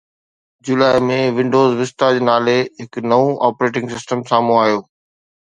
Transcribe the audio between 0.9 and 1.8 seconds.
۾، windows